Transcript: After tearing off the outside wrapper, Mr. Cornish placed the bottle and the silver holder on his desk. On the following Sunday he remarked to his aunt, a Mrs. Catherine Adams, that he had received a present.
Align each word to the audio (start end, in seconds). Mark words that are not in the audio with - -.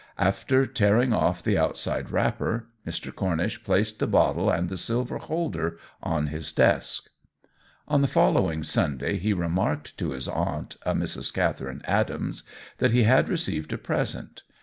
After 0.17 0.65
tearing 0.65 1.13
off 1.13 1.43
the 1.43 1.59
outside 1.59 2.09
wrapper, 2.09 2.65
Mr. 2.87 3.13
Cornish 3.15 3.63
placed 3.63 3.99
the 3.99 4.07
bottle 4.07 4.49
and 4.49 4.67
the 4.67 4.75
silver 4.75 5.19
holder 5.19 5.77
on 6.01 6.25
his 6.25 6.51
desk. 6.51 7.07
On 7.87 8.01
the 8.01 8.07
following 8.07 8.63
Sunday 8.63 9.17
he 9.17 9.31
remarked 9.31 9.95
to 9.99 10.09
his 10.09 10.27
aunt, 10.27 10.77
a 10.87 10.95
Mrs. 10.95 11.31
Catherine 11.31 11.83
Adams, 11.85 12.41
that 12.79 12.93
he 12.93 13.03
had 13.03 13.29
received 13.29 13.71
a 13.73 13.77
present. 13.77 14.41